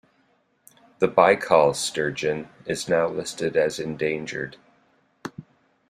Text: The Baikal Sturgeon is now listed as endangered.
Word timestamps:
The 0.97 1.07
Baikal 1.07 1.75
Sturgeon 1.75 2.49
is 2.65 2.89
now 2.89 3.07
listed 3.07 3.55
as 3.55 3.77
endangered. 3.77 4.57